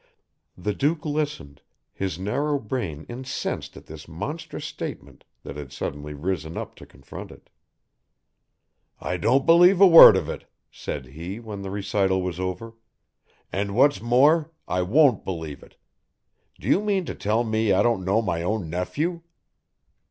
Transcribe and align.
The 0.57 0.73
Duke 0.73 1.05
listened, 1.05 1.61
his 1.93 2.17
narrow 2.17 2.57
brain 2.57 3.05
incensed 3.07 3.77
at 3.77 3.85
this 3.85 4.07
monstrous 4.07 4.65
statement 4.65 5.25
that 5.43 5.57
had 5.57 5.71
suddenly 5.71 6.15
risen 6.15 6.57
up 6.57 6.73
to 6.77 6.87
confront 6.87 7.29
it. 7.29 7.51
"I 8.99 9.17
don't 9.17 9.45
believe 9.45 9.79
a 9.79 9.85
word 9.85 10.17
of 10.17 10.27
it," 10.27 10.45
said 10.71 11.05
he, 11.05 11.39
when 11.39 11.61
the 11.61 11.69
recital 11.69 12.23
was 12.23 12.39
over, 12.39 12.73
"and 13.51 13.75
what's 13.75 14.01
more, 14.01 14.49
I 14.67 14.81
won't 14.81 15.23
believe 15.23 15.61
it. 15.61 15.77
Do 16.59 16.67
you 16.67 16.81
mean 16.81 17.05
to 17.05 17.13
tell 17.13 17.43
me 17.43 17.71
I 17.71 17.83
don't 17.83 18.03
know 18.03 18.23
my 18.23 18.41
own 18.41 18.71
nephew?" 18.71 19.21